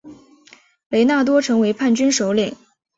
[0.89, 2.55] 雷纳多成为叛军首领。